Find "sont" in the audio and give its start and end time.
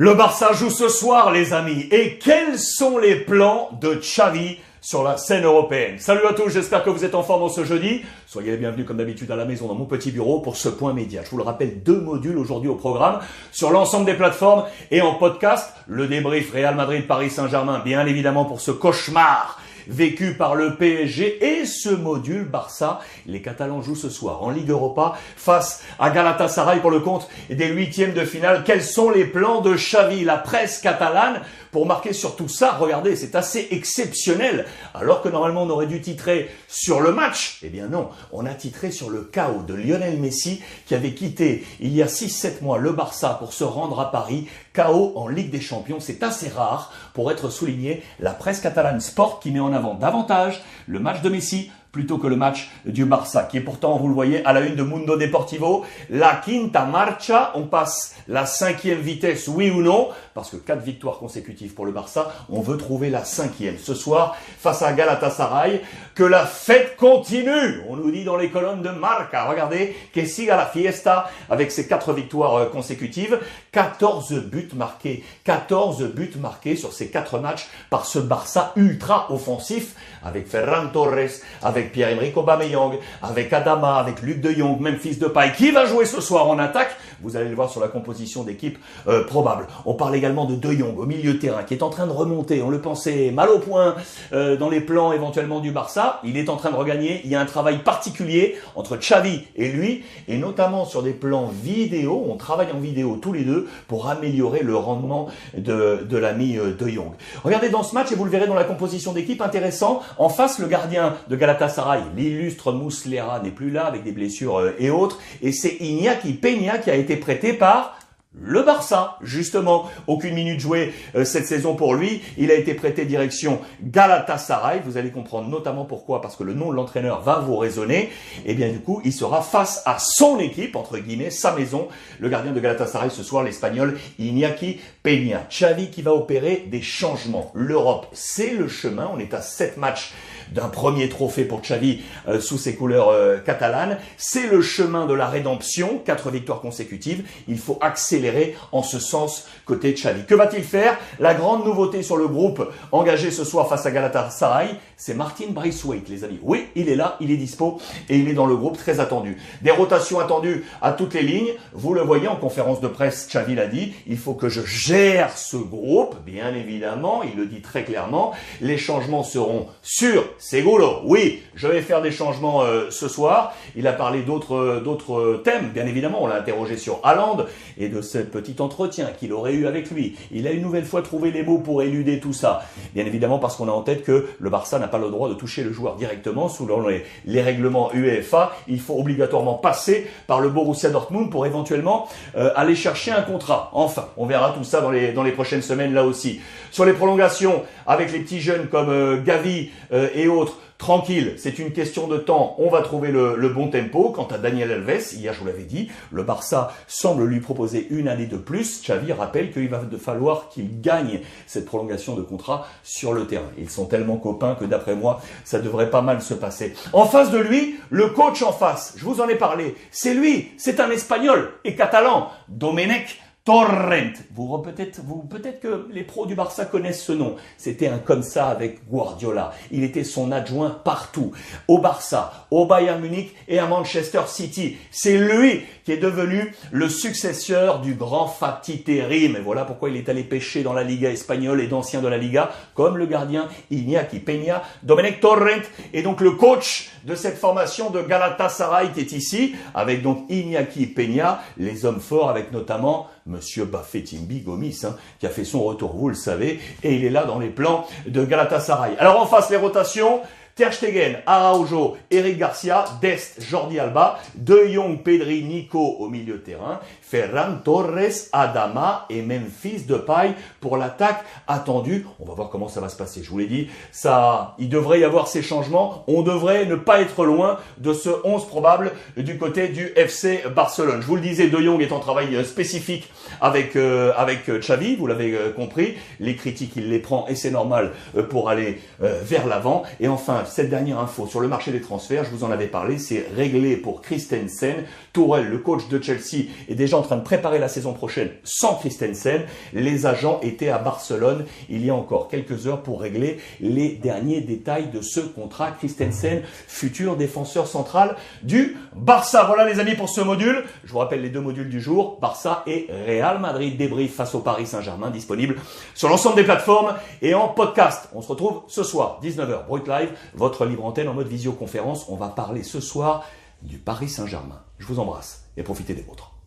2.56-2.98, 28.84-29.10, 213.70-213.86